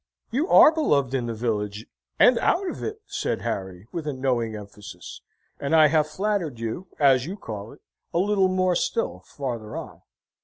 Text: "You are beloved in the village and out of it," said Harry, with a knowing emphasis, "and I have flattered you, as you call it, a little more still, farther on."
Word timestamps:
"You 0.31 0.49
are 0.49 0.71
beloved 0.73 1.13
in 1.13 1.27
the 1.27 1.35
village 1.35 1.85
and 2.17 2.39
out 2.39 2.67
of 2.67 2.81
it," 2.81 3.03
said 3.05 3.41
Harry, 3.43 3.87
with 3.91 4.07
a 4.07 4.13
knowing 4.13 4.55
emphasis, 4.55 5.21
"and 5.59 5.75
I 5.75 5.89
have 5.89 6.07
flattered 6.07 6.59
you, 6.59 6.87
as 6.99 7.27
you 7.27 7.37
call 7.37 7.71
it, 7.71 7.81
a 8.11 8.17
little 8.17 8.47
more 8.47 8.75
still, 8.75 9.19
farther 9.19 9.77
on." 9.77 10.01